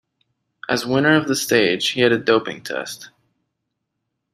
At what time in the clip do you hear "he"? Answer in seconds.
1.89-2.01